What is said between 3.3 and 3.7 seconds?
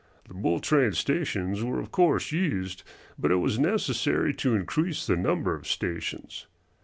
was